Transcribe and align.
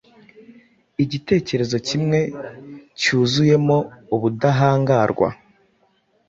Igitekerezo 1.03 1.77
kimwe 1.87 2.19
cyuzuyemo 2.99 3.77
ubudahangarwa. 4.15 5.27